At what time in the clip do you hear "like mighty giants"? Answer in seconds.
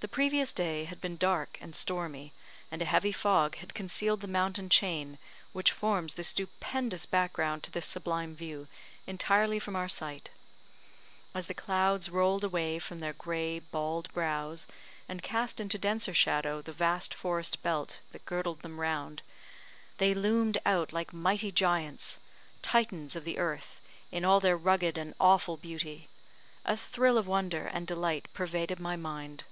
20.94-22.18